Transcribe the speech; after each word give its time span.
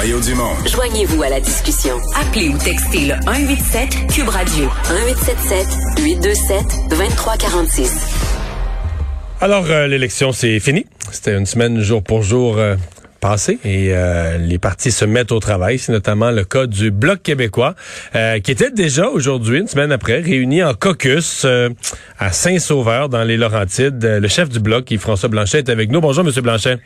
Mario 0.00 0.18
Dumont. 0.18 0.54
Joignez-vous 0.64 1.22
à 1.22 1.28
la 1.28 1.40
discussion. 1.40 1.98
Appelez 2.18 2.48
ou 2.48 2.56
textez 2.56 3.00
le 3.00 3.16
187 3.22 4.06
Cube 4.10 4.30
Radio 4.30 4.64
1877 4.88 5.66
827 6.02 6.64
2346. 6.88 8.06
Alors, 9.42 9.66
euh, 9.68 9.86
l'élection, 9.88 10.32
c'est 10.32 10.58
fini. 10.58 10.86
C'était 11.12 11.36
une 11.36 11.44
semaine 11.44 11.82
jour 11.82 12.02
pour 12.02 12.22
jour 12.22 12.56
euh, 12.56 12.76
passée 13.20 13.58
et 13.62 13.90
euh, 13.90 14.38
les 14.38 14.58
partis 14.58 14.90
se 14.90 15.04
mettent 15.04 15.32
au 15.32 15.38
travail. 15.38 15.78
C'est 15.78 15.92
notamment 15.92 16.30
le 16.30 16.44
cas 16.44 16.64
du 16.64 16.90
Bloc 16.90 17.22
québécois, 17.22 17.74
qui 18.14 18.50
était 18.50 18.70
déjà 18.70 19.06
aujourd'hui, 19.10 19.58
une 19.58 19.68
semaine 19.68 19.92
après, 19.92 20.20
réuni 20.20 20.64
en 20.64 20.72
caucus 20.72 21.46
à 22.18 22.32
Saint-Sauveur, 22.32 23.10
dans 23.10 23.22
les 23.22 23.36
Laurentides. 23.36 24.02
Le 24.02 24.28
chef 24.28 24.48
du 24.48 24.60
Bloc, 24.60 24.90
François 24.98 25.28
Blanchet, 25.28 25.58
est 25.58 25.68
avec 25.68 25.90
nous. 25.90 26.00
Bonjour, 26.00 26.24
Monsieur 26.24 26.40
Blanchet. 26.40 26.78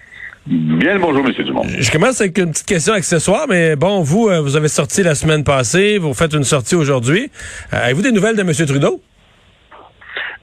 Bien 0.46 0.98
bonjour, 0.98 1.24
M. 1.26 1.32
Dumont. 1.44 1.62
Je 1.66 1.90
commence 1.90 2.20
avec 2.20 2.36
une 2.36 2.50
petite 2.50 2.66
question 2.66 2.92
accessoire, 2.92 3.46
mais 3.48 3.76
bon, 3.76 4.02
vous, 4.02 4.28
vous 4.42 4.56
avez 4.56 4.68
sorti 4.68 5.02
la 5.02 5.14
semaine 5.14 5.42
passée, 5.42 5.96
vous 5.96 6.12
faites 6.12 6.34
une 6.34 6.44
sortie 6.44 6.74
aujourd'hui. 6.74 7.30
Avez-vous 7.72 8.02
des 8.02 8.12
nouvelles 8.12 8.36
de 8.36 8.42
M. 8.42 8.52
Trudeau? 8.66 9.00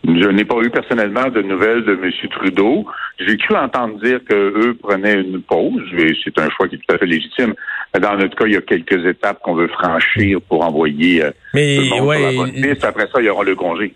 Je 0.04 0.28
n'ai 0.30 0.46
pas 0.46 0.56
eu 0.64 0.72
personnellement 0.72 1.30
de 1.30 1.44
nouvelles 1.44 1.86
de 1.86 1.92
M. 1.92 2.12
Trudeau. 2.32 2.88
J'ai 3.20 3.38
cru 3.38 3.56
entendre 3.56 4.00
dire 4.00 4.20
qu'eux 4.28 4.76
prenaient 4.82 5.22
une 5.22 5.44
pause, 5.44 5.84
et 5.96 6.14
c'est 6.24 6.38
un 6.40 6.50
choix 6.50 6.68
qui 6.68 6.76
est 6.76 6.80
tout 6.80 6.96
à 6.96 6.98
fait 6.98 7.06
légitime. 7.06 7.54
Dans 8.00 8.18
notre 8.18 8.36
cas, 8.36 8.46
il 8.48 8.54
y 8.54 8.58
a 8.58 8.62
quelques 8.62 9.06
étapes 9.06 9.40
qu'on 9.44 9.54
veut 9.54 9.68
franchir 9.68 10.40
pour 10.50 10.66
envoyer 10.66 11.26
euh, 11.26 11.32
Mais, 11.54 11.76
tout 11.76 11.82
le 11.84 11.90
monde 11.90 12.08
ouais, 12.08 12.18
sur 12.18 12.26
la 12.26 12.34
bonne 12.34 12.52
piste. 12.54 12.84
Après 12.84 13.08
ça, 13.14 13.20
il 13.20 13.26
y 13.26 13.30
aura 13.30 13.44
le 13.44 13.56
congé. 13.56 13.94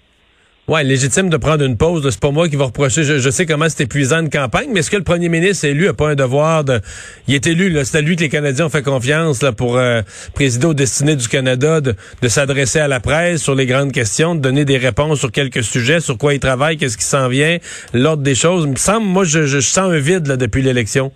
Ouais, 0.67 0.83
légitime 0.83 1.29
de 1.29 1.37
prendre 1.37 1.63
une 1.63 1.77
pause. 1.77 2.09
C'est 2.09 2.19
pas 2.19 2.31
moi 2.31 2.49
qui 2.49 2.55
va 2.55 2.65
reprocher. 2.65 3.03
Je, 3.03 3.29
sais 3.29 3.45
comment 3.45 3.67
c'est 3.69 3.83
épuisant 3.83 4.21
une 4.21 4.31
campagne, 4.31 4.69
mais 4.73 4.79
est-ce 4.79 4.89
que 4.89 4.97
le 4.97 5.03
premier 5.03 5.29
ministre 5.29 5.65
élu 5.65 5.87
a 5.87 5.93
pas 5.93 6.09
un 6.09 6.15
devoir 6.15 6.63
de. 6.63 6.81
Il 7.27 7.35
est 7.35 7.45
élu, 7.45 7.77
c'est 7.83 7.99
à 7.99 8.01
lui 8.01 8.15
que 8.15 8.21
les 8.21 8.29
Canadiens 8.29 8.65
ont 8.65 8.69
fait 8.69 8.81
confiance 8.81 9.43
là, 9.43 9.51
pour 9.51 9.77
euh, 9.77 10.01
présider 10.33 10.65
aux 10.65 10.73
destinées 10.73 11.15
du 11.15 11.27
Canada, 11.27 11.81
de, 11.81 11.93
s'adresser 12.27 12.79
à 12.79 12.87
la 12.87 12.99
presse 12.99 13.43
sur 13.43 13.53
les 13.53 13.67
grandes 13.67 13.91
questions, 13.91 14.33
de 14.33 14.39
donner 14.39 14.65
des 14.65 14.77
réponses 14.77 15.19
sur 15.19 15.31
quelques 15.31 15.63
sujets, 15.63 15.99
sur 15.99 16.17
quoi 16.17 16.33
il 16.33 16.39
travaille, 16.39 16.77
qu'est-ce 16.77 16.97
qui 16.97 17.05
s'en 17.05 17.27
vient, 17.27 17.59
l'ordre 17.93 18.23
des 18.23 18.33
choses. 18.33 18.67
Il 18.67 18.99
moi, 19.01 19.23
je, 19.23 19.45
je 19.45 19.59
sens 19.59 19.91
un 19.91 19.99
vide 19.99 20.23
depuis 20.23 20.63
l'élection. 20.63 21.11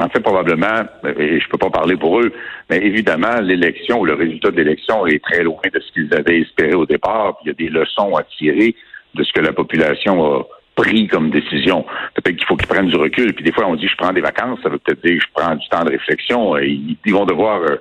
En 0.00 0.08
fait, 0.08 0.20
probablement, 0.20 0.82
et 1.18 1.40
je 1.40 1.48
peux 1.50 1.58
pas 1.58 1.68
parler 1.68 1.94
pour 1.96 2.20
eux, 2.20 2.32
mais 2.70 2.78
évidemment, 2.78 3.38
l'élection 3.42 4.00
ou 4.00 4.06
le 4.06 4.14
résultat 4.14 4.50
de 4.50 4.56
l'élection 4.56 5.06
est 5.06 5.22
très 5.22 5.42
loin 5.42 5.60
de 5.72 5.78
ce 5.78 5.92
qu'ils 5.92 6.14
avaient 6.14 6.40
espéré 6.40 6.72
au 6.74 6.86
départ. 6.86 7.36
il 7.44 7.48
y 7.48 7.50
a 7.50 7.54
des 7.54 7.68
leçons 7.68 8.16
à 8.16 8.22
tirer 8.22 8.74
de 9.14 9.22
ce 9.22 9.30
que 9.32 9.40
la 9.40 9.52
population 9.52 10.24
a 10.24 10.42
pris 10.74 11.06
comme 11.06 11.30
décision. 11.30 11.84
Peut-être 12.14 12.36
qu'il 12.36 12.46
faut 12.46 12.56
qu'ils 12.56 12.68
prennent 12.68 12.88
du 12.88 12.96
recul. 12.96 13.34
Puis 13.34 13.44
des 13.44 13.52
fois, 13.52 13.66
on 13.66 13.76
dit 13.76 13.88
je 13.88 13.96
prends 13.96 14.12
des 14.12 14.22
vacances, 14.22 14.58
ça 14.62 14.70
veut 14.70 14.78
peut-être 14.78 15.04
dire 15.04 15.20
je 15.20 15.26
prends 15.34 15.54
du 15.54 15.68
temps 15.68 15.84
de 15.84 15.90
réflexion. 15.90 16.56
Ils, 16.56 16.96
vont 17.08 17.26
devoir 17.26 17.60
euh, 17.60 17.76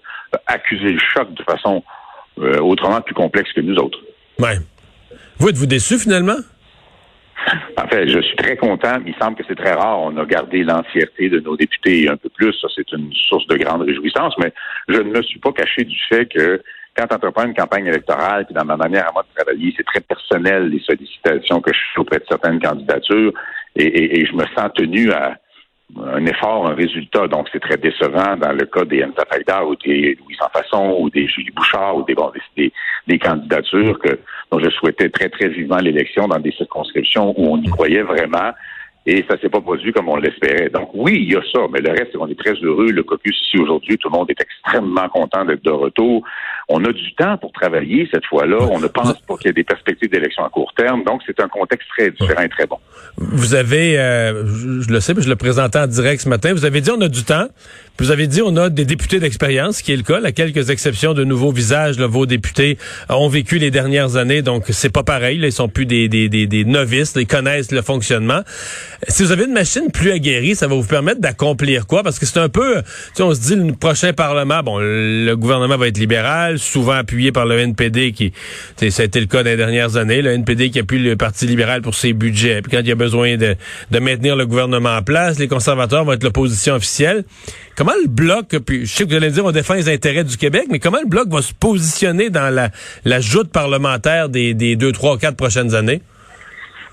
accuser 0.45 0.91
le 0.91 0.99
choc 0.99 1.33
de 1.33 1.43
façon 1.43 1.83
euh, 2.39 2.59
autrement 2.59 2.99
plus 2.99 3.15
complexe 3.15 3.53
que 3.53 3.61
nous 3.61 3.75
autres. 3.75 3.99
Ouais. 4.39 4.57
Vous 5.37 5.47
êtes-vous 5.47 5.67
déçu 5.67 5.97
finalement? 5.97 6.37
En 7.77 7.87
fait, 7.87 8.07
je 8.07 8.19
suis 8.19 8.35
très 8.35 8.57
content. 8.57 8.97
Il 9.05 9.15
semble 9.15 9.35
que 9.35 9.43
c'est 9.47 9.55
très 9.55 9.73
rare. 9.73 9.99
On 10.01 10.17
a 10.17 10.25
gardé 10.25 10.63
l'entièreté 10.63 11.29
de 11.29 11.39
nos 11.39 11.55
députés 11.57 12.09
un 12.09 12.17
peu 12.17 12.29
plus. 12.29 12.53
Ça, 12.53 12.67
c'est 12.75 12.91
une 12.91 13.11
source 13.13 13.47
de 13.47 13.57
grande 13.57 13.81
réjouissance. 13.81 14.35
Mais 14.39 14.53
je 14.87 14.97
ne 14.97 15.11
me 15.11 15.21
suis 15.21 15.39
pas 15.39 15.51
caché 15.51 15.83
du 15.83 15.97
fait 16.09 16.25
que 16.25 16.61
quand 16.95 17.05
on 17.11 17.15
entreprend 17.15 17.45
une 17.45 17.53
campagne 17.53 17.87
électorale, 17.87 18.45
puis 18.45 18.53
dans 18.53 18.65
ma 18.65 18.77
manière 18.77 19.07
à 19.09 19.11
moi 19.13 19.23
de 19.23 19.35
travailler, 19.35 19.73
c'est 19.77 19.85
très 19.85 20.01
personnel 20.01 20.69
les 20.69 20.79
sollicitations 20.79 21.61
que 21.61 21.73
je 21.73 21.79
fais 21.93 22.01
auprès 22.01 22.19
de 22.19 22.25
certaines 22.27 22.59
candidatures, 22.59 23.33
et 23.75 24.25
je 24.25 24.33
me 24.33 24.43
sens 24.55 24.69
tenu 24.75 25.11
à, 25.11 25.37
un 25.97 26.25
effort, 26.25 26.67
un 26.67 26.75
résultat. 26.75 27.27
Donc, 27.27 27.47
c'est 27.51 27.59
très 27.59 27.77
décevant 27.77 28.37
dans 28.37 28.51
le 28.51 28.65
cas 28.65 28.85
des 28.85 29.05
Faïda 29.29 29.65
ou 29.65 29.75
des 29.75 30.15
Louis 30.15 30.37
Fasson 30.53 30.97
ou 30.99 31.09
des 31.09 31.27
Julie 31.27 31.51
Bouchard 31.51 31.97
ou 31.97 32.03
des, 32.03 32.13
bon, 32.13 32.31
des, 32.55 32.71
des, 33.07 33.19
candidatures 33.19 33.99
que, 33.99 34.19
dont 34.51 34.59
je 34.59 34.69
souhaitais 34.69 35.09
très, 35.09 35.29
très 35.29 35.47
vivement 35.47 35.77
l'élection 35.77 36.27
dans 36.27 36.39
des 36.39 36.51
circonscriptions 36.51 37.33
où 37.37 37.53
on 37.53 37.57
y 37.61 37.67
croyait 37.67 38.03
vraiment 38.03 38.51
et 39.05 39.25
ça 39.29 39.39
s'est 39.39 39.49
pas 39.49 39.61
produit 39.61 39.91
comme 39.91 40.09
on 40.09 40.17
l'espérait. 40.17 40.69
Donc 40.69 40.91
oui, 40.93 41.23
il 41.23 41.33
y 41.33 41.35
a 41.35 41.41
ça, 41.51 41.61
mais 41.71 41.79
le 41.79 41.91
reste, 41.91 42.15
on 42.19 42.27
est 42.27 42.37
très 42.37 42.53
heureux. 42.53 42.91
Le 42.91 43.03
caucus 43.03 43.35
ici 43.41 43.57
aujourd'hui, 43.57 43.97
tout 43.97 44.09
le 44.09 44.17
monde 44.17 44.29
est 44.29 44.39
extrêmement 44.39 45.07
content 45.09 45.45
d'être 45.45 45.63
de 45.63 45.71
retour. 45.71 46.23
On 46.71 46.83
a 46.85 46.91
du 46.91 47.15
temps 47.15 47.35
pour 47.37 47.51
travailler 47.51 48.07
cette 48.13 48.25
fois-là. 48.27 48.59
On 48.69 48.79
ne 48.79 48.87
pense 48.87 49.19
pas 49.27 49.35
qu'il 49.37 49.47
y 49.47 49.49
ait 49.49 49.53
des 49.53 49.63
perspectives 49.63 50.09
d'élection 50.09 50.45
à 50.45 50.49
court 50.49 50.71
terme. 50.77 51.03
Donc 51.03 51.21
c'est 51.25 51.39
un 51.39 51.47
contexte 51.47 51.87
très 51.89 52.11
différent 52.11 52.43
et 52.43 52.49
très 52.49 52.67
bon. 52.67 52.77
Vous 53.17 53.55
avez, 53.55 53.99
euh, 53.99 54.45
je 54.45 54.91
le 54.91 54.99
sais, 54.99 55.15
mais 55.15 55.23
je 55.23 55.29
le 55.29 55.35
présentais 55.35 55.79
en 55.79 55.87
direct 55.87 56.21
ce 56.21 56.29
matin. 56.29 56.53
Vous 56.53 56.65
avez 56.65 56.81
dit 56.81 56.91
on 56.91 57.01
a 57.01 57.07
du 57.07 57.23
temps. 57.23 57.47
Vous 57.97 58.11
avez 58.11 58.27
dit 58.27 58.41
on 58.43 58.55
a 58.55 58.69
des 58.69 58.85
députés 58.85 59.19
d'expérience, 59.19 59.81
qui 59.81 59.91
est 59.93 59.97
le 59.97 60.03
cas. 60.03 60.19
À 60.23 60.31
quelques 60.31 60.69
exceptions 60.69 61.13
de 61.15 61.23
nouveaux 61.23 61.51
visages, 61.51 61.99
vos 61.99 62.27
députés 62.27 62.77
ont 63.09 63.29
vécu 63.29 63.57
les 63.57 63.71
dernières 63.71 64.15
années, 64.15 64.41
donc 64.43 64.65
c'est 64.69 64.93
pas 64.93 65.03
pareil. 65.03 65.39
Là, 65.39 65.47
ils 65.47 65.51
sont 65.51 65.69
plus 65.69 65.87
des, 65.87 66.07
des, 66.07 66.29
des, 66.29 66.45
des 66.45 66.65
novices, 66.65 67.15
ils 67.15 67.25
connaissent 67.25 67.71
le 67.71 67.81
fonctionnement. 67.81 68.41
Si 69.07 69.23
vous 69.23 69.31
avez 69.31 69.45
une 69.45 69.53
machine 69.53 69.91
plus 69.91 70.11
aguerrie, 70.11 70.55
ça 70.55 70.67
va 70.67 70.75
vous 70.75 70.87
permettre 70.87 71.19
d'accomplir 71.19 71.87
quoi? 71.87 72.03
Parce 72.03 72.19
que 72.19 72.27
c'est 72.27 72.39
un 72.39 72.47
peu, 72.47 72.75
tu 72.77 72.83
sais, 73.15 73.23
on 73.23 73.33
se 73.33 73.41
dit 73.41 73.55
le 73.55 73.73
prochain 73.73 74.13
Parlement, 74.13 74.61
bon, 74.61 74.77
le 74.79 75.33
gouvernement 75.35 75.77
va 75.77 75.87
être 75.87 75.97
libéral, 75.97 76.58
souvent 76.59 76.93
appuyé 76.93 77.31
par 77.31 77.45
le 77.45 77.57
NPD 77.57 78.11
qui, 78.11 78.31
ça 78.77 79.03
a 79.03 79.05
été 79.05 79.19
le 79.19 79.25
cas 79.25 79.43
des 79.43 79.57
dernières 79.57 79.97
années, 79.97 80.21
le 80.21 80.31
NPD 80.31 80.69
qui 80.69 80.79
appuie 80.79 80.99
le 80.99 81.15
Parti 81.15 81.45
libéral 81.47 81.81
pour 81.81 81.95
ses 81.95 82.13
budgets. 82.13 82.61
Puis 82.61 82.71
quand 82.71 82.79
il 82.79 82.87
y 82.87 82.91
a 82.91 82.95
besoin 82.95 83.37
de, 83.37 83.55
maintenir 83.99 84.35
le 84.35 84.45
gouvernement 84.45 84.95
en 84.97 85.01
place, 85.01 85.39
les 85.39 85.47
conservateurs 85.47 86.05
vont 86.05 86.13
être 86.13 86.23
l'opposition 86.23 86.75
officielle. 86.75 87.23
Comment 87.75 87.93
le 88.01 88.09
Bloc, 88.09 88.57
puis 88.65 88.85
je 88.85 88.93
sais 88.93 89.03
que 89.05 89.09
vous 89.09 89.15
allez 89.15 89.31
dire 89.31 89.45
on 89.45 89.51
défend 89.51 89.75
les 89.75 89.89
intérêts 89.89 90.23
du 90.23 90.37
Québec, 90.37 90.65
mais 90.69 90.79
comment 90.79 90.99
le 91.01 91.09
Bloc 91.09 91.29
va 91.29 91.41
se 91.41 91.53
positionner 91.53 92.29
dans 92.29 92.53
la, 92.53 93.19
joute 93.19 93.51
parlementaire 93.51 94.29
des, 94.29 94.53
des 94.53 94.75
deux, 94.75 94.91
trois, 94.91 95.17
quatre 95.17 95.37
prochaines 95.37 95.75
années? 95.75 96.01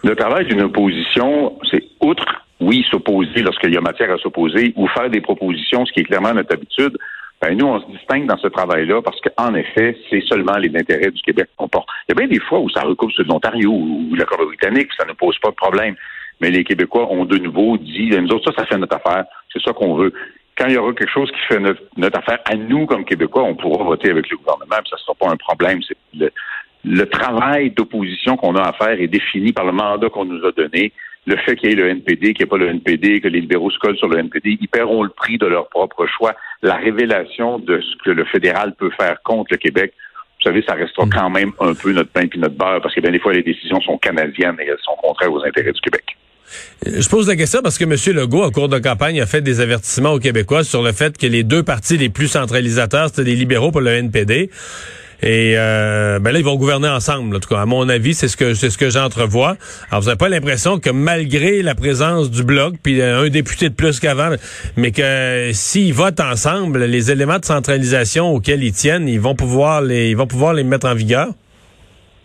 Le 0.05 0.15
travail 0.15 0.47
d'une 0.47 0.62
opposition, 0.62 1.59
c'est 1.71 1.82
outre, 2.00 2.25
oui, 2.60 2.84
s'opposer 2.91 3.43
lorsqu'il 3.43 3.75
y 3.75 3.76
a 3.76 3.81
matière 3.81 4.10
à 4.12 4.19
s'opposer 4.19 4.72
ou 4.76 4.87
faire 4.88 5.10
des 5.10 5.21
propositions, 5.21 5.84
ce 5.84 5.93
qui 5.93 6.00
est 6.00 6.05
clairement 6.05 6.32
notre 6.32 6.55
habitude. 6.55 6.97
Ben, 7.42 7.54
nous, 7.56 7.66
on 7.66 7.80
se 7.80 7.86
distingue 7.86 8.26
dans 8.26 8.38
ce 8.38 8.48
travail-là 8.48 9.02
parce 9.02 9.20
qu'en 9.20 9.54
effet, 9.54 9.97
c'est 10.08 10.22
seulement 10.22 10.56
les 10.56 10.74
intérêts 10.74 11.10
du 11.10 11.20
Québec 11.22 11.48
qu'on 11.56 11.69
porte. 11.69 11.88
Il 12.08 12.12
y 12.12 12.12
a 12.12 12.26
bien 12.26 12.28
des 12.28 12.42
fois 12.42 12.60
où 12.60 12.70
ça 12.70 12.80
recoupe 12.80 13.12
ceux 13.12 13.24
de 13.24 13.28
l'Ontario 13.28 13.70
ou 13.70 14.14
la 14.14 14.24
Colombie-Britannique, 14.24 14.88
ça 14.97 15.04
ne 15.04 15.12
pose 15.12 15.38
pas 15.38 15.50
de 15.50 15.54
problème. 15.54 15.96
Mais 16.41 16.50
les 16.50 16.64
Québécois 16.64 17.10
ont 17.10 17.25
de 17.25 17.36
nouveau 17.38 17.76
dit, 17.76 18.10
nous 18.10 18.30
autres, 18.30 18.52
ça, 18.52 18.62
ça 18.62 18.66
fait 18.66 18.78
notre 18.78 18.96
affaire. 18.96 19.25
C'est 19.52 19.62
ça 19.62 19.72
qu'on 19.72 19.94
veut. 19.96 20.12
Quand 20.56 20.66
il 20.69 20.75
y 20.75 20.78
aura 20.78 20.94
quelque 20.94 21.12
chose 21.12 21.30
qui 21.30 21.54
fait 21.54 21.60
notre, 21.60 22.19
affaire 22.19 22.38
à 22.46 22.56
nous 22.56 22.86
comme 22.86 23.04
Québécois, 23.04 23.42
on 23.42 23.54
pourra 23.54 23.84
voter 23.84 24.10
avec 24.10 24.30
le 24.30 24.38
gouvernement, 24.38 24.76
puis 24.78 24.88
ça 24.88 24.96
ne 24.96 25.00
sera 25.00 25.14
pas 25.14 25.30
un 25.30 25.36
problème. 25.36 25.80
Le 26.84 27.06
travail 27.06 27.70
d'opposition 27.70 28.36
qu'on 28.38 28.54
a 28.56 28.62
à 28.62 28.72
faire 28.72 28.98
est 28.98 29.08
défini 29.08 29.52
par 29.52 29.66
le 29.66 29.72
mandat 29.72 30.08
qu'on 30.08 30.25
nous 30.25 30.42
a 30.46 30.52
donné. 30.52 30.92
Le 31.26 31.37
fait 31.38 31.56
qu'il 31.56 31.70
y 31.70 31.72
ait 31.72 31.76
le 31.76 31.88
NPD, 31.88 32.34
qu'il 32.34 32.38
n'y 32.38 32.42
ait 32.44 32.47
pas 32.47 32.56
le 32.56 32.69
NPD, 32.69 33.20
que 33.20 33.28
les 33.28 33.41
libéraux 33.41 33.70
se 33.70 33.78
collent 33.78 33.97
sur 33.97 34.09
le 34.09 34.19
NPD, 34.19 34.59
ils 34.60 34.69
paieront 34.69 35.03
le 35.03 35.10
prix 35.10 35.38
de 35.38 35.47
leur 35.47 35.69
propre 35.69 36.06
choix. 36.06 36.34
La 36.62 36.76
révélation 36.76 37.59
de 37.59 37.81
ce 37.81 38.04
que 38.04 38.10
le 38.10 38.25
fédéral 38.26 38.75
peut 38.78 38.91
faire 38.98 39.20
contre 39.22 39.48
le 39.50 39.56
Québec, 39.56 39.92
vous 40.47 40.53
savez, 40.53 40.64
ça 40.66 40.75
restera 40.75 41.06
mm. 41.06 41.10
quand 41.10 41.31
même 41.31 41.53
un 41.60 41.75
peu 41.75 41.92
notre 41.92 42.10
pain 42.10 42.22
et 42.22 42.38
notre 42.38 42.54
beurre, 42.54 42.81
parce 42.81 42.94
que 42.94 43.00
bien 43.00 43.10
des 43.10 43.19
fois, 43.19 43.32
les 43.32 43.42
décisions 43.42 43.81
sont 43.81 43.98
canadiennes 43.98 44.56
et 44.60 44.66
elles 44.66 44.76
sont 44.84 44.97
contraires 45.03 45.32
aux 45.32 45.44
intérêts 45.44 45.72
du 45.72 45.81
Québec. 45.81 46.04
Je 46.87 47.09
pose 47.09 47.26
la 47.26 47.34
question 47.34 47.60
parce 47.62 47.78
que 47.78 47.84
M. 47.84 48.16
Legault, 48.16 48.44
en 48.44 48.50
cours 48.50 48.69
de 48.69 48.78
campagne, 48.78 49.20
a 49.20 49.26
fait 49.26 49.41
des 49.41 49.60
avertissements 49.60 50.12
aux 50.12 50.20
Québécois 50.20 50.62
sur 50.62 50.82
le 50.82 50.93
fait 50.93 51.19
que 51.19 51.26
les 51.26 51.43
deux 51.43 51.64
partis 51.64 51.97
les 51.97 52.08
plus 52.08 52.28
centralisateurs, 52.28 53.08
c'était 53.08 53.25
les 53.25 53.34
libéraux 53.34 53.72
pour 53.72 53.81
le 53.81 53.91
NPD. 53.91 54.50
Et 55.22 55.54
euh, 55.56 56.19
ben 56.19 56.32
là, 56.32 56.38
ils 56.38 56.44
vont 56.44 56.56
gouverner 56.56 56.88
ensemble. 56.88 57.37
En 57.37 57.41
tout 57.41 57.49
cas, 57.49 57.60
à 57.60 57.66
mon 57.66 57.88
avis, 57.88 58.15
c'est 58.15 58.28
ce 58.28 58.37
que 58.37 58.54
c'est 58.54 58.71
ce 58.71 58.78
que 58.78 58.91
j'entrevois. 58.91 59.56
Alors, 59.91 60.03
vous 60.03 60.06
n'avez 60.06 60.19
pas 60.19 60.28
l'impression 60.28 60.78
que 60.78 60.91
malgré 60.91 61.62
la 61.62 61.75
présence 61.75 62.31
du 62.31 62.44
bloc, 62.44 62.75
puis 62.82 63.00
un 63.00 63.28
député 63.28 63.69
de 63.71 63.75
plus 63.75 63.99
qu'avant, 63.99 64.31
mais 64.76 64.93
que 64.93 65.50
s'ils 65.52 65.94
votent 65.94 66.20
ensemble, 66.20 66.85
les 66.85 67.11
éléments 67.11 67.38
de 67.38 67.44
centralisation 67.44 68.35
auxquels 68.35 68.62
ils 68.62 68.73
tiennent, 68.73 69.08
ils 69.08 69.20
vont 69.20 69.35
pouvoir 69.35 69.81
les 69.81 70.11
ils 70.11 70.17
vont 70.17 70.26
pouvoir 70.26 70.52
les 70.52 70.64
mettre 70.64 70.87
en 70.87 70.94
vigueur? 70.94 71.29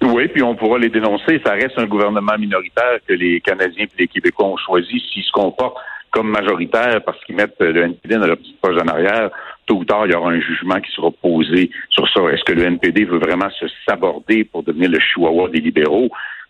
Oui, 0.01 0.27
puis 0.27 0.41
on 0.41 0.55
pourra 0.55 0.79
les 0.79 0.89
dénoncer. 0.89 1.39
Ça 1.45 1.53
reste 1.53 1.77
un 1.77 1.85
gouvernement 1.85 2.37
minoritaire 2.37 2.99
que 3.07 3.13
les 3.13 3.39
Canadiens 3.39 3.85
et 3.85 4.01
les 4.01 4.07
Québécois 4.07 4.47
ont 4.47 4.57
choisi 4.57 4.99
s'ils 5.13 5.23
se 5.23 5.31
comportent 5.31 5.77
comme 6.09 6.29
majoritaire 6.29 7.01
parce 7.05 7.23
qu'ils 7.23 7.35
mettent 7.35 7.55
le 7.59 7.83
NPD 7.83 8.17
dans 8.17 8.27
leur 8.27 8.37
petite 8.37 8.59
poche 8.59 8.75
en 8.81 8.87
arrière 8.87 9.29
tôt 9.71 9.77
ou 9.77 9.85
tard, 9.85 10.05
il 10.05 10.11
y 10.11 10.15
aura 10.15 10.31
un 10.31 10.41
jugement 10.41 10.81
qui 10.81 10.91
sera 10.91 11.09
posé 11.11 11.71
sur 11.89 12.05
ça. 12.09 12.21
Est-ce 12.29 12.43
que 12.43 12.51
le 12.51 12.63
NPD 12.63 13.05
veut 13.05 13.19
vraiment 13.19 13.49
se 13.51 13.65
saborder 13.87 14.43
pour 14.43 14.63
devenir 14.63 14.89
le 14.89 14.99
chihuahua 14.99 15.47
des 15.47 15.61
libéraux? 15.61 16.09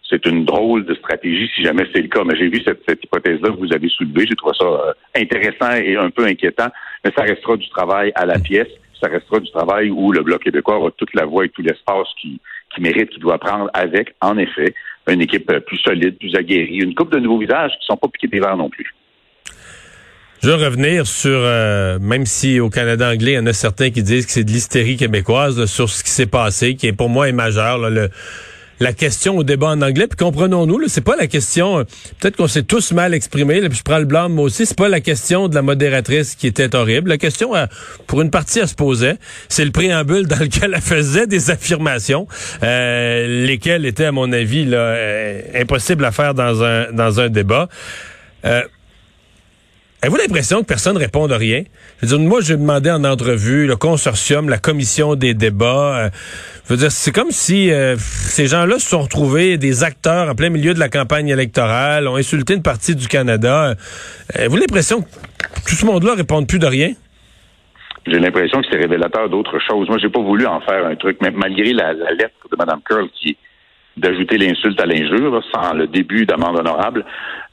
C'est 0.10 0.26
une 0.26 0.44
drôle 0.44 0.86
de 0.86 0.96
stratégie 0.96 1.50
si 1.56 1.64
jamais 1.64 1.86
c'est 1.94 2.02
le 2.02 2.08
cas. 2.08 2.24
Mais 2.24 2.36
j'ai 2.36 2.50
vu 2.50 2.62
cette, 2.66 2.82
hypothèse-là 3.04 3.50
que 3.50 3.60
vous 3.60 3.74
avez 3.74 3.90
soulevée. 3.90 4.26
J'ai 4.28 4.36
trouvé 4.36 4.56
ça 4.60 4.66
euh, 4.66 4.94
intéressant 5.16 5.72
et 5.74 5.96
un 5.96 6.10
peu 6.10 6.26
inquiétant. 6.26 6.70
Mais 7.06 7.12
ça 7.16 7.24
restera 7.24 7.58
du 7.58 7.70
travail 7.70 8.12
à 8.16 8.26
la 8.26 8.40
pièce. 8.40 8.70
Ça 9.00 9.08
restera 9.08 9.40
du 9.40 9.52
travail 9.52 9.92
où 9.92 10.12
le 10.12 10.22
Bloc 10.22 10.44
québécois 10.44 10.78
aura 10.78 10.92
toute 10.92 11.14
la 11.14 11.26
voix 11.26 11.46
et 11.46 11.50
tout 11.50 11.62
l'espace 11.62 12.08
qui, 12.20 12.42
mérite, 12.80 13.12
qui 13.12 13.20
doit 13.20 13.38
prendre 13.38 13.70
avec, 13.74 14.16
en 14.22 14.38
effet, 14.38 14.74
une 15.08 15.22
équipe 15.22 15.52
plus 15.66 15.78
solide, 15.78 16.18
plus 16.18 16.36
aguerrie, 16.36 16.80
une 16.80 16.96
coupe 16.96 17.12
de 17.12 17.20
nouveaux 17.20 17.40
visages 17.40 17.72
qui 17.72 17.86
ne 17.90 17.94
sont 17.94 17.98
pas 17.98 18.08
piqués 18.08 18.28
des 18.28 18.40
verres 18.40 18.58
non 18.58 18.70
plus. 18.70 18.94
Je 20.44 20.50
veux 20.50 20.56
revenir 20.56 21.06
sur, 21.06 21.30
euh, 21.32 22.00
même 22.00 22.26
si 22.26 22.60
au 22.60 22.70
Canada 22.70 23.12
anglais, 23.12 23.34
il 23.34 23.36
y 23.36 23.40
en 23.40 23.46
a 23.46 23.54
certains 23.54 23.92
qui 23.92 24.02
disent 24.02 24.26
que 24.26 24.32
c'est 24.32 24.44
de 24.44 24.52
l'hystérie 24.52 24.98
québécoise, 24.98 25.66
sur 25.66 25.88
ce 25.88 26.04
qui 26.04 26.10
s'est 26.10 26.26
passé, 26.26 26.76
qui 26.76 26.88
est 26.88 26.94
pour 26.94 27.10
moi 27.10 27.30
est 27.30 27.32
majeur. 27.32 27.78
le, 27.78 28.10
la 28.82 28.94
question 28.94 29.38
au 29.38 29.44
débat 29.44 29.68
en 29.68 29.82
anglais. 29.82 30.08
Puis 30.08 30.18
comprenons-nous, 30.18 30.88
c'est 30.88 31.02
pas 31.02 31.16
la 31.16 31.28
question. 31.28 31.80
Euh, 31.80 31.84
peut-être 32.20 32.36
qu'on 32.36 32.48
s'est 32.48 32.64
tous 32.64 32.92
mal 32.92 33.14
exprimé. 33.14 33.62
puis 33.70 33.78
je 33.78 33.84
prends 33.84 34.00
le 34.00 34.06
blanc 34.06 34.28
moi 34.30 34.46
aussi. 34.46 34.66
C'est 34.66 34.78
pas 34.78 34.90
la 34.90 35.00
question 35.00 35.48
de 35.48 35.54
la 35.56 35.62
modératrice 35.62 36.34
qui 36.34 36.48
était 36.48 36.76
horrible. 36.76 37.10
La 37.10 37.20
question, 37.20 37.56
euh, 37.56 37.68
pour 38.08 38.22
une 38.22 38.32
partie, 38.32 38.60
elle 38.60 38.68
se 38.68 38.74
posait. 38.74 39.18
C'est 39.48 39.64
le 39.66 39.72
préambule 39.72 40.26
dans 40.26 40.40
lequel 40.40 40.74
elle 40.74 40.82
faisait 40.82 41.28
des 41.28 41.52
affirmations, 41.52 42.28
euh, 42.64 43.46
lesquelles 43.46 43.86
étaient, 43.86 44.06
à 44.06 44.12
mon 44.12 44.32
avis, 44.32 44.66
là, 44.66 44.96
impossibles 45.54 46.04
à 46.04 46.12
faire 46.12 46.34
dans 46.34 46.64
un 46.64 46.92
dans 46.92 47.20
un 47.20 47.30
débat. 47.30 47.70
Avez-vous 50.04 50.18
l'impression 50.18 50.62
que 50.62 50.66
personne 50.66 50.96
ne 50.96 51.00
répond 51.00 51.28
de 51.28 51.36
rien? 51.36 51.62
Je 52.02 52.08
veux 52.08 52.18
dire, 52.18 52.28
moi, 52.28 52.40
j'ai 52.42 52.58
demandé 52.58 52.90
en 52.90 53.04
entrevue 53.04 53.68
le 53.68 53.76
consortium, 53.76 54.50
la 54.50 54.58
commission 54.58 55.14
des 55.14 55.36
débats. 55.36 56.06
Euh, 56.06 56.10
je 56.66 56.74
veux 56.74 56.80
dire, 56.80 56.92
c'est 56.92 57.12
comme 57.12 57.30
si 57.30 57.72
euh, 57.72 57.98
ces 57.98 58.48
gens-là 58.48 58.80
se 58.80 58.90
sont 58.90 59.02
retrouvés 59.02 59.60
des 59.60 59.84
acteurs 59.84 60.28
en 60.28 60.34
plein 60.34 60.50
milieu 60.50 60.74
de 60.74 60.80
la 60.80 60.90
campagne 60.90 61.28
électorale, 61.28 62.08
ont 62.08 62.16
insulté 62.16 62.56
une 62.56 62.64
partie 62.64 62.96
du 62.96 63.08
Canada. 63.08 63.70
Euh, 63.70 63.76
avez-vous 64.34 64.58
l'impression 64.58 65.02
que 65.02 65.70
tout 65.70 65.76
ce 65.76 65.86
monde-là 65.86 66.14
ne 66.14 66.18
répond 66.18 66.44
plus 66.46 66.58
de 66.58 66.66
rien? 66.66 66.94
J'ai 68.08 68.18
l'impression 68.18 68.60
que 68.62 68.68
c'est 68.72 68.78
révélateur 68.78 69.30
d'autre 69.30 69.60
chose. 69.60 69.88
Moi, 69.88 70.00
j'ai 70.02 70.10
pas 70.10 70.22
voulu 70.22 70.48
en 70.48 70.62
faire 70.62 70.84
un 70.84 70.96
truc, 70.96 71.18
mais 71.22 71.30
malgré 71.30 71.74
la, 71.74 71.94
lettre 71.94 72.50
de 72.52 72.58
Mme 72.58 72.82
Curl 72.84 73.08
qui 73.14 73.38
d'ajouter 73.98 74.38
l'insulte 74.38 74.80
à 74.80 74.86
l'injure, 74.86 75.44
sans 75.54 75.74
le 75.74 75.86
début 75.86 76.26
d'amende 76.26 76.58
honorable. 76.58 77.06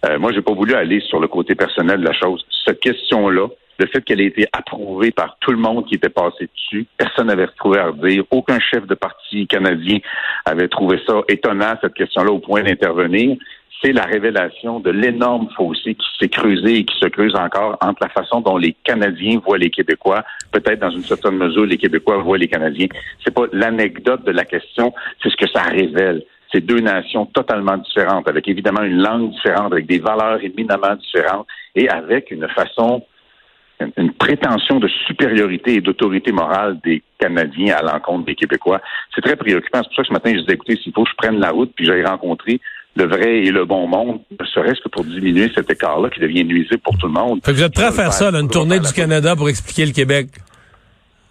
Euh, 0.07 0.19
moi, 0.19 0.33
j'ai 0.33 0.43
pas 0.43 0.53
voulu 0.53 0.75
aller 0.75 1.01
sur 1.01 1.21
le 1.21 1.29
côté 1.29 1.55
personnel 1.55 2.01
de 2.01 2.05
la 2.05 2.13
chose. 2.13 2.45
Cette 2.65 2.81
question-là, 2.81 3.49
le 3.79 3.87
fait 3.87 4.03
qu'elle 4.03 4.21
ait 4.21 4.27
été 4.27 4.47
approuvée 4.53 5.11
par 5.11 5.37
tout 5.41 5.53
le 5.53 5.59
monde 5.59 5.87
qui 5.87 5.95
était 5.95 6.09
passé 6.09 6.49
dessus, 6.55 6.87
personne 6.97 7.29
n'avait 7.29 7.47
trouvé 7.57 7.79
à 7.79 7.87
redire. 7.87 8.25
Aucun 8.31 8.59
chef 8.59 8.87
de 8.87 8.95
parti 8.95 9.47
canadien 9.47 9.99
avait 10.45 10.69
trouvé 10.69 11.01
ça 11.07 11.21
étonnant, 11.29 11.75
cette 11.81 11.95
question-là, 11.95 12.31
au 12.31 12.39
point 12.39 12.63
d'intervenir. 12.63 13.37
C'est 13.83 13.93
la 13.93 14.03
révélation 14.03 14.81
de 14.81 14.91
l'énorme 14.91 15.49
fossé 15.57 15.95
qui 15.95 16.07
s'est 16.19 16.29
creusé 16.29 16.79
et 16.79 16.85
qui 16.85 16.99
se 16.99 17.07
creuse 17.07 17.37
encore 17.37 17.79
entre 17.81 18.03
la 18.03 18.09
façon 18.09 18.41
dont 18.41 18.57
les 18.57 18.75
Canadiens 18.83 19.41
voient 19.45 19.59
les 19.59 19.71
Québécois, 19.71 20.25
peut-être 20.51 20.81
dans 20.81 20.91
une 20.91 21.05
certaine 21.05 21.37
mesure 21.37 21.65
les 21.65 21.77
Québécois 21.77 22.19
voient 22.19 22.39
les 22.39 22.49
Canadiens. 22.49 22.89
C'est 23.25 23.33
pas 23.33 23.45
l'anecdote 23.53 24.25
de 24.25 24.33
la 24.33 24.45
question, 24.45 24.93
c'est 25.23 25.31
ce 25.31 25.37
que 25.37 25.49
ça 25.49 25.63
révèle 25.63 26.25
c'est 26.53 26.65
deux 26.65 26.81
nations 26.81 27.27
totalement 27.27 27.77
différentes, 27.77 28.29
avec 28.29 28.49
évidemment 28.49 28.83
une 28.83 29.03
langue 29.03 29.31
différente, 29.31 29.73
avec 29.73 29.87
des 29.87 29.99
valeurs 29.99 30.43
éminemment 30.43 30.95
différentes 30.97 31.47
et 31.75 31.89
avec 31.89 32.31
une 32.31 32.49
façon, 32.49 33.03
une, 33.97 34.13
prétention 34.13 34.79
de 34.79 34.89
supériorité 35.07 35.75
et 35.75 35.81
d'autorité 35.81 36.33
morale 36.33 36.79
des 36.85 37.03
Canadiens 37.19 37.77
à 37.77 37.83
l'encontre 37.83 38.27
des 38.27 38.35
Québécois. 38.35 38.81
C'est 39.15 39.21
très 39.21 39.37
préoccupant. 39.37 39.81
C'est 39.83 39.89
pour 39.89 39.97
ça 39.97 40.03
que 40.03 40.09
ce 40.09 40.13
matin, 40.13 40.31
je 40.35 40.41
disais, 40.41 40.55
écoutez, 40.55 40.77
s'il 40.77 40.93
faut 40.93 41.05
que 41.05 41.11
je 41.11 41.17
prenne 41.17 41.39
la 41.39 41.51
route 41.51 41.73
puis 41.75 41.85
j'aille 41.85 42.05
rencontrer 42.05 42.61
le 42.97 43.07
vrai 43.07 43.45
et 43.45 43.51
le 43.51 43.65
bon 43.65 43.87
monde, 43.87 44.21
ne 44.41 44.45
serait-ce 44.47 44.81
que 44.81 44.89
pour 44.89 45.05
diminuer 45.05 45.51
cet 45.55 45.71
écart-là 45.71 46.11
qui 46.11 46.19
devient 46.19 46.45
nuisible 46.45 46.79
pour 46.79 46.97
tout 46.99 47.07
le 47.07 47.13
monde. 47.13 47.41
Fait 47.45 47.53
que 47.53 47.57
vous 47.57 47.63
êtes 47.63 47.75
prêt 47.75 47.85
à 47.85 47.93
faire 47.93 48.13
ça, 48.13 48.31
une 48.31 48.49
tournée 48.49 48.81
du 48.81 48.93
Canada 48.93 49.37
pour 49.37 49.49
expliquer 49.49 49.87
le 49.87 49.93
Québec? 49.93 50.29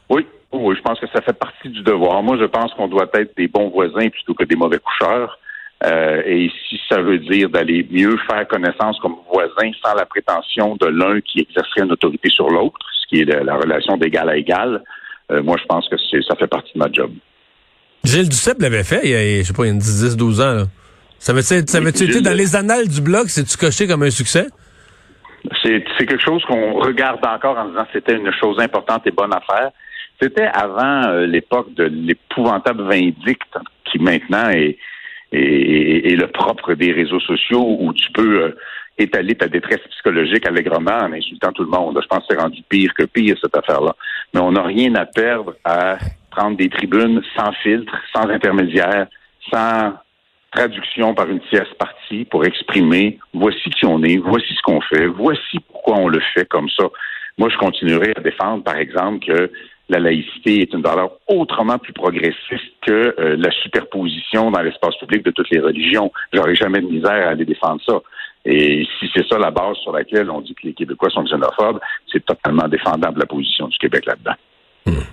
Oui, 0.10 0.26
oui, 0.52 0.76
je 0.78 0.82
pense 0.82 1.00
que 1.00 1.08
ça 1.14 1.22
fait 1.22 1.38
partie 1.38 1.70
du 1.70 1.82
devoir. 1.82 2.24
Moi, 2.24 2.38
je 2.40 2.46
pense 2.46 2.74
qu'on 2.74 2.88
doit 2.88 3.08
être 3.14 3.36
des 3.36 3.48
bons 3.48 3.70
voisins 3.70 4.10
plutôt 4.10 4.34
que 4.34 4.46
des 4.46 4.56
mauvais 4.56 4.80
coucheurs. 4.80 5.40
Euh, 5.86 6.24
et 6.26 6.50
si 6.68 6.80
ça 6.90 7.02
veut 7.02 7.20
dire 7.20 7.50
d'aller 7.50 7.86
mieux 7.92 8.18
faire 8.28 8.48
connaissance 8.48 8.98
comme 9.00 9.16
voisins 9.32 9.72
sans 9.84 9.94
la 9.94 10.06
prétention 10.06 10.76
de 10.76 10.88
l'un 10.88 11.22
qui 11.22 11.42
exercerait 11.42 11.84
une 11.84 11.92
autorité 11.92 12.30
sur 12.30 12.50
l'autre, 12.50 12.80
ce 13.02 13.08
qui 13.08 13.22
est 13.22 13.26
la, 13.26 13.56
relation 13.56 13.96
d'égal 13.98 14.30
à 14.30 14.38
égal, 14.38 14.84
euh, 15.32 15.44
moi, 15.44 15.58
je 15.60 15.66
pense 15.66 15.88
que 15.90 15.98
ça 15.98 16.36
fait 16.36 16.48
partie 16.48 16.72
de 16.74 16.80
ma 16.80 16.92
job. 16.92 17.12
Gilles 18.04 18.30
Duceppe 18.30 18.62
l'avait 18.62 18.84
fait 18.84 19.02
il 19.04 19.10
y 19.12 19.16
a, 19.16 19.42
je 19.42 19.48
sais 19.48 19.54
pas, 19.54 19.66
il 19.66 19.74
y 19.74 19.78
a 19.78 19.80
10-12 19.80 20.42
ans. 20.42 20.56
Là. 20.56 20.64
Ça 21.20 21.32
avait-tu 21.32 22.04
été 22.04 22.22
dans 22.22 22.36
les 22.36 22.56
annales 22.56 22.88
du 22.88 23.02
blog, 23.02 23.28
c'est-tu 23.28 23.58
coché 23.58 23.88
comme 23.88 24.04
un 24.04 24.10
succès? 24.10 24.48
C'est 25.64 25.84
quelque 26.06 26.24
chose 26.24 26.44
qu'on 26.46 26.80
regarde 26.80 27.26
encore 27.26 27.58
en 27.58 27.70
disant 27.70 27.86
c'était 27.94 28.16
une 28.16 28.32
chose 28.40 28.60
importante 28.60 29.06
et 29.08 29.12
bonne 29.12 29.34
affaire. 29.34 29.72
C'était 30.22 30.48
avant 30.48 31.08
euh, 31.10 31.26
l'époque 31.28 31.74
de 31.74 31.84
l'épouvantable 31.84 32.84
vindicte 32.84 33.58
qui 33.86 34.00
maintenant 34.00 34.50
est, 34.50 34.78
est, 35.32 36.16
le 36.16 36.28
propre 36.28 36.74
des 36.74 36.92
réseaux 36.92 37.20
sociaux 37.20 37.78
où 37.80 37.94
tu 37.94 38.12
peux 38.12 38.44
euh, 38.44 38.58
étaler 38.98 39.36
ta 39.36 39.48
détresse 39.48 39.82
psychologique 39.92 40.48
allègrement 40.48 40.98
en 41.04 41.14
insultant 41.14 41.52
tout 41.52 41.64
le 41.64 41.70
monde. 41.70 42.00
Je 42.02 42.08
pense 42.08 42.20
que 42.20 42.26
c'est 42.34 42.42
rendu 42.42 42.64
pire 42.68 42.94
que 42.96 43.04
pire 43.04 43.38
cette 43.42 43.56
affaire-là. 43.56 43.96
Mais 44.34 44.40
on 44.40 44.52
n'a 44.52 44.64
rien 44.64 44.96
à 44.96 45.06
perdre 45.06 45.54
à 45.64 45.98
prendre 46.32 46.58
des 46.58 46.70
tribunes 46.70 47.22
sans 47.36 47.52
filtre, 47.64 47.94
sans 48.16 48.28
intermédiaire, 48.30 49.08
sans 49.54 49.94
traduction 50.52 51.14
par 51.14 51.30
une 51.30 51.42
tierce 51.42 51.74
partie 51.78 52.26
pour 52.26 52.46
exprimer 52.46 53.20
voici 53.34 53.70
qui 53.70 53.86
on 53.86 54.02
est, 54.04 54.18
voici 54.18 54.54
ce 54.56 54.62
qu'on 54.64 54.82
fait, 54.82 55.06
voici 55.06 55.60
pourquoi 55.72 55.98
on 55.98 56.08
le 56.08 56.22
fait 56.34 56.48
comme 56.48 56.70
ça. 56.70 56.86
Moi, 57.38 57.50
je 57.50 57.58
continuerai 57.58 58.14
à 58.16 58.22
défendre, 58.22 58.64
par 58.64 58.78
exemple, 58.78 59.26
que 59.26 59.52
la 59.90 60.00
laïcité 60.00 60.62
est 60.62 60.74
une 60.74 60.82
valeur 60.82 61.12
autrement 61.28 61.78
plus 61.78 61.94
progressiste 61.94 62.74
que 62.86 63.16
euh, 63.20 63.38
la 63.38 63.52
superposition 63.64 64.52
dans 64.52 64.62
l'espace 64.62 64.96
public 64.98 65.24
de 65.24 65.32
toutes 65.32 65.50
les 65.50 65.60
religions. 65.60 66.12
J'aurais 66.34 66.56
jamais 66.56 66.82
de 66.82 66.88
misère 66.88 67.28
à 67.28 67.30
aller 67.30 67.46
défendre 67.46 67.82
ça. 67.86 68.02
Et 68.46 68.86
si 69.00 69.10
c'est 69.16 69.28
ça 69.28 69.38
la 69.38 69.52
base 69.52 69.78
sur 69.84 69.92
laquelle 69.92 70.30
on 70.30 70.42
dit 70.42 70.54
que 70.56 70.68
les 70.68 70.74
Québécois 70.74 71.10
sont 71.10 71.24
xénophobes, 71.24 71.80
c'est 72.12 72.26
totalement 72.26 72.68
défendable 72.68 73.20
la 73.20 73.26
position 73.26 73.68
du 73.68 73.78
Québec 73.78 74.06
là-dedans. 74.06 74.36
Hmm. 74.86 75.04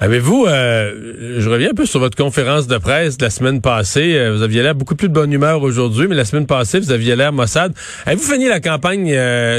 Avez-vous, 0.00 0.46
euh, 0.46 1.38
je 1.38 1.48
reviens 1.48 1.70
un 1.70 1.74
peu 1.74 1.86
sur 1.86 2.00
votre 2.00 2.16
conférence 2.16 2.66
de 2.66 2.78
presse 2.78 3.16
de 3.16 3.24
la 3.24 3.30
semaine 3.30 3.60
passée. 3.60 4.16
Euh, 4.16 4.32
vous 4.32 4.42
aviez 4.42 4.62
l'air 4.62 4.74
beaucoup 4.74 4.96
plus 4.96 5.08
de 5.08 5.14
bonne 5.14 5.32
humeur 5.32 5.62
aujourd'hui, 5.62 6.08
mais 6.08 6.16
la 6.16 6.24
semaine 6.24 6.46
passée, 6.46 6.80
vous 6.80 6.90
aviez 6.90 7.14
l'air 7.14 7.32
Mossad. 7.32 7.72
Avez-vous 8.06 8.32
fini 8.32 8.48
la 8.48 8.60
campagne 8.60 9.12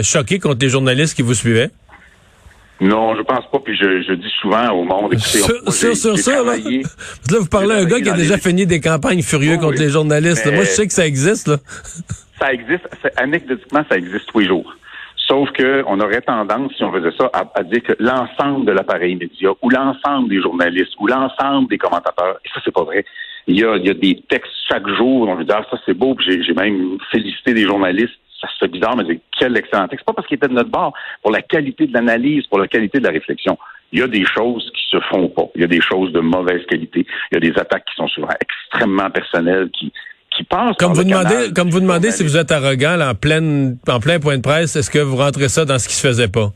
choquée 0.03 0.39
contre 0.39 0.59
les 0.61 0.69
journalistes 0.69 1.15
qui 1.15 1.21
vous 1.21 1.33
suivaient? 1.33 1.71
Non, 2.81 3.15
je 3.15 3.21
pense 3.21 3.45
pas. 3.51 3.59
Puis 3.59 3.75
je, 3.75 4.01
je 4.01 4.13
dis 4.13 4.31
souvent 4.41 4.69
au 4.71 4.83
monde. 4.83 5.13
Écoutez, 5.13 5.39
sur, 5.71 5.95
sur, 5.95 6.17
ça, 6.17 6.43
là. 6.43 6.55
là, 6.57 7.37
vous 7.39 7.47
parlez 7.49 7.75
d'un 7.75 7.85
gars 7.85 8.01
qui 8.01 8.09
a 8.09 8.13
déjà 8.13 8.37
fini 8.37 8.65
des 8.65 8.81
campagnes 8.81 9.21
furieuses 9.21 9.59
contre 9.59 9.79
les 9.79 9.89
journalistes. 9.89 10.45
Moi, 10.51 10.63
je 10.63 10.69
sais 10.69 10.87
que 10.87 10.93
ça 10.93 11.05
existe. 11.05 11.47
Là. 11.47 11.57
Ça 12.39 12.51
existe. 12.51 12.87
Anecdotiquement, 13.17 13.83
ça 13.89 13.97
existe 13.97 14.25
tous 14.27 14.39
les 14.39 14.47
jours. 14.47 14.75
Sauf 15.27 15.49
que 15.53 15.83
on 15.87 15.99
aurait 15.99 16.21
tendance, 16.21 16.71
si 16.75 16.83
on 16.83 16.91
faisait 16.91 17.15
ça, 17.17 17.31
à, 17.33 17.63
dire 17.63 17.81
que 17.81 17.93
l'ensemble 17.99 18.65
de 18.65 18.71
l'appareil 18.73 19.15
média 19.15 19.49
ou 19.61 19.69
l'ensemble 19.69 20.29
des 20.29 20.39
journalistes 20.39 20.93
ou 20.99 21.07
l'ensemble 21.07 21.67
des 21.67 21.79
commentateurs, 21.79 22.37
et 22.45 22.49
ça, 22.53 22.61
c'est 22.63 22.73
pas 22.73 22.83
vrai. 22.83 23.05
Il 23.47 23.59
y 23.59 23.63
a, 23.63 23.77
il 23.77 23.85
y 23.85 23.89
a 23.89 23.93
des 23.93 24.21
textes 24.29 24.51
chaque 24.67 24.87
jour. 24.87 25.27
On 25.27 25.35
veut 25.35 25.45
dire, 25.45 25.57
ah, 25.59 25.65
ça, 25.71 25.77
c'est 25.85 25.93
beau. 25.93 26.15
J'ai 26.19 26.53
même 26.53 26.97
félicité 27.11 27.53
des 27.53 27.65
journalistes 27.65 28.19
ça 28.45 28.53
se 28.53 28.65
fait 28.65 28.71
bizarre, 28.71 28.95
mais 28.95 29.19
quel 29.37 29.57
excellent 29.57 29.87
texte. 29.87 30.05
Pas 30.05 30.13
parce 30.13 30.27
qu'il 30.27 30.37
était 30.37 30.47
de 30.47 30.53
notre 30.53 30.69
bord, 30.69 30.93
pour 31.21 31.31
la 31.31 31.41
qualité 31.41 31.87
de 31.87 31.93
l'analyse, 31.93 32.45
pour 32.47 32.59
la 32.59 32.67
qualité 32.67 32.99
de 32.99 33.05
la 33.05 33.11
réflexion. 33.11 33.57
Il 33.91 33.99
y 33.99 34.03
a 34.03 34.07
des 34.07 34.25
choses 34.25 34.71
qui 34.75 34.83
se 34.89 34.99
font 35.09 35.27
pas. 35.29 35.45
Il 35.55 35.61
y 35.61 35.63
a 35.63 35.67
des 35.67 35.81
choses 35.81 36.11
de 36.11 36.19
mauvaise 36.19 36.65
qualité. 36.67 37.05
Il 37.31 37.35
y 37.35 37.37
a 37.37 37.51
des 37.51 37.59
attaques 37.59 37.85
qui 37.85 37.95
sont 37.95 38.07
souvent 38.07 38.29
extrêmement 38.41 39.09
personnelles, 39.09 39.69
qui 39.77 39.91
qui 40.35 40.43
passent. 40.43 40.75
Comme 40.77 40.93
vous 40.93 41.03
demandez, 41.03 41.53
comme 41.55 41.69
vous 41.69 41.79
demandez 41.79 42.11
si 42.11 42.23
vous 42.23 42.37
êtes 42.37 42.51
arrogant 42.51 42.99
en 42.99 43.15
pleine, 43.15 43.77
en 43.87 43.99
plein 43.99 44.19
point 44.19 44.37
de 44.37 44.41
presse, 44.41 44.75
est-ce 44.75 44.89
que 44.89 44.99
vous 44.99 45.15
rentrez 45.15 45.49
ça 45.49 45.65
dans 45.65 45.79
ce 45.79 45.87
qui 45.87 45.93
se 45.93 46.05
faisait 46.05 46.27
pas? 46.27 46.51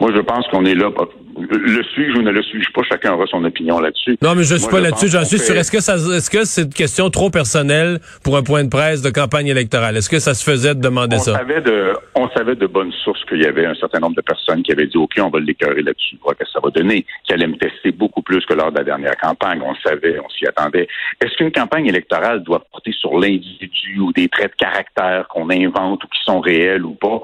Moi, 0.00 0.10
je 0.14 0.20
pense 0.20 0.46
qu'on 0.48 0.64
est 0.64 0.74
là. 0.74 0.90
Le 1.36 1.82
suis-je 1.82 2.18
ou 2.18 2.22
ne 2.22 2.30
le 2.30 2.42
suis-je 2.42 2.70
pas? 2.72 2.82
Chacun 2.88 3.12
aura 3.14 3.26
son 3.26 3.44
opinion 3.44 3.78
là-dessus. 3.80 4.18
Non, 4.22 4.34
mais 4.34 4.42
je 4.42 4.54
ne 4.54 4.58
suis 4.58 4.68
pas 4.68 4.80
là-dessus. 4.80 5.08
J'en 5.08 5.24
suis 5.24 5.38
sûr. 5.38 5.56
Est-ce 5.56 5.70
que 5.70 5.80
ça, 5.80 5.94
est-ce 5.94 6.30
que 6.30 6.44
c'est 6.44 6.62
une 6.62 6.72
question 6.72 7.10
trop 7.10 7.30
personnelle 7.30 8.00
pour 8.22 8.36
un 8.36 8.42
point 8.42 8.64
de 8.64 8.68
presse 8.68 9.02
de 9.02 9.10
campagne 9.10 9.46
électorale? 9.46 9.96
Est-ce 9.96 10.10
que 10.10 10.18
ça 10.18 10.34
se 10.34 10.44
faisait 10.44 10.74
de 10.74 10.80
demander 10.80 11.16
on 11.16 11.20
ça? 11.20 11.32
Savait 11.34 11.60
de, 11.60 11.92
on 12.14 12.28
savait 12.30 12.56
de 12.56 12.66
bonnes 12.66 12.92
sources 13.04 13.24
qu'il 13.24 13.42
y 13.42 13.46
avait 13.46 13.66
un 13.66 13.74
certain 13.74 14.00
nombre 14.00 14.16
de 14.16 14.20
personnes 14.20 14.62
qui 14.62 14.72
avaient 14.72 14.86
dit, 14.86 14.96
OK, 14.96 15.12
on 15.18 15.30
va 15.30 15.40
l'écœurer 15.40 15.82
là-dessus. 15.82 16.18
Qu'est-ce 16.24 16.38
que 16.38 16.52
ça 16.52 16.60
va 16.62 16.70
donner? 16.70 17.06
Qui 17.24 17.32
allait 17.32 17.46
me 17.46 17.56
tester 17.56 17.92
beaucoup 17.92 18.22
plus 18.22 18.44
que 18.46 18.54
lors 18.54 18.70
de 18.72 18.78
la 18.78 18.84
dernière 18.84 19.16
campagne. 19.16 19.60
On 19.64 19.72
le 19.72 19.78
savait, 19.82 20.18
on 20.18 20.28
s'y 20.30 20.46
attendait. 20.46 20.88
Est-ce 21.20 21.36
qu'une 21.36 21.52
campagne 21.52 21.86
électorale 21.86 22.42
doit 22.42 22.64
porter 22.70 22.92
sur 22.92 23.18
l'individu 23.18 23.98
ou 24.00 24.12
des 24.12 24.28
traits 24.28 24.52
de 24.52 24.56
caractère 24.56 25.28
qu'on 25.28 25.50
invente 25.50 26.02
ou 26.04 26.06
qui 26.08 26.20
sont 26.24 26.40
réels 26.40 26.84
ou 26.84 26.94
pas? 26.94 27.22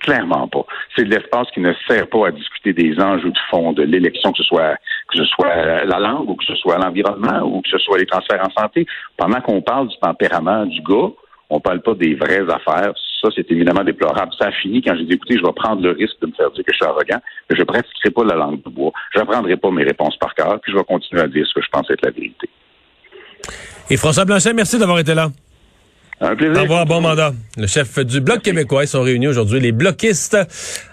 Clairement 0.00 0.48
pas. 0.48 0.64
C'est 0.94 1.04
de 1.04 1.10
l'espace 1.10 1.48
qui 1.52 1.60
ne 1.60 1.72
sert 1.88 2.08
pas 2.08 2.28
à 2.28 2.30
discuter 2.30 2.72
des 2.72 2.98
enjeux 3.00 3.30
de 3.30 3.38
fond 3.50 3.72
de 3.72 3.82
l'élection, 3.82 4.32
que 4.32 4.38
ce 4.38 4.44
soit 4.44 4.76
que 5.08 5.18
ce 5.18 5.24
soit 5.24 5.84
la 5.84 5.98
langue 5.98 6.28
ou 6.28 6.34
que 6.34 6.44
ce 6.44 6.54
soit 6.56 6.78
l'environnement 6.78 7.42
ou 7.42 7.60
que 7.60 7.68
ce 7.68 7.78
soit 7.78 7.98
les 7.98 8.06
transferts 8.06 8.42
en 8.42 8.60
santé. 8.60 8.86
Pendant 9.16 9.40
qu'on 9.40 9.62
parle 9.62 9.88
du 9.88 9.96
tempérament 9.98 10.66
du 10.66 10.80
gars, 10.82 11.10
on 11.50 11.60
parle 11.60 11.82
pas 11.82 11.94
des 11.94 12.14
vraies 12.14 12.44
affaires. 12.50 12.92
Ça, 13.20 13.28
c'est 13.34 13.50
évidemment 13.50 13.84
déplorable. 13.84 14.32
Ça 14.38 14.48
a 14.48 14.52
fini 14.52 14.82
quand 14.82 14.96
j'ai 14.96 15.04
dit, 15.04 15.14
écoutez, 15.14 15.36
je 15.38 15.42
vais 15.42 15.52
prendre 15.52 15.82
le 15.82 15.92
risque 15.92 16.20
de 16.20 16.26
me 16.26 16.32
faire 16.32 16.50
dire 16.50 16.64
que 16.64 16.72
je 16.72 16.76
suis 16.76 16.86
arrogant, 16.86 17.20
mais 17.48 17.56
je 17.56 17.60
ne 17.60 17.64
pratiquerai 17.64 18.10
pas 18.10 18.24
la 18.24 18.34
langue 18.34 18.62
de 18.62 18.70
bois. 18.70 18.92
Je 19.14 19.18
n'apprendrai 19.18 19.56
pas 19.56 19.70
mes 19.70 19.84
réponses 19.84 20.16
par 20.16 20.34
cœur, 20.34 20.58
puis 20.60 20.72
je 20.72 20.76
vais 20.76 20.84
continuer 20.84 21.22
à 21.22 21.28
dire 21.28 21.46
ce 21.46 21.54
que 21.54 21.64
je 21.64 21.70
pense 21.70 21.88
être 21.90 22.04
la 22.04 22.10
vérité. 22.10 22.48
Et 23.90 23.96
François 23.96 24.24
Blanchet, 24.24 24.52
merci 24.52 24.78
d'avoir 24.78 24.98
été 24.98 25.14
là. 25.14 25.28
Un 26.20 26.36
plaisir. 26.36 26.58
Au 26.58 26.62
revoir, 26.62 26.86
bon 26.86 27.00
mandat. 27.00 27.32
Le 27.56 27.66
chef 27.66 27.98
du 27.98 28.20
Bloc 28.20 28.42
québécois, 28.42 28.84
ils 28.84 28.88
sont 28.88 29.02
réunis 29.02 29.26
aujourd'hui, 29.26 29.60
les 29.60 29.72
bloquistes 29.72 30.36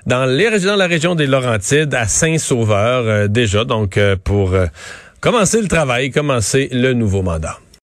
dans, 0.05 0.25
les, 0.25 0.59
dans 0.59 0.75
la 0.75 0.87
région 0.87 1.15
des 1.15 1.27
Laurentides, 1.27 1.93
à 1.93 2.07
Saint-Sauveur, 2.07 3.03
euh, 3.05 3.27
déjà, 3.27 3.63
donc 3.63 3.97
euh, 3.97 4.15
pour 4.21 4.53
euh, 4.53 4.65
commencer 5.19 5.61
le 5.61 5.67
travail, 5.67 6.09
commencer 6.09 6.69
le 6.71 6.93
nouveau 6.93 7.21
mandat. 7.21 7.57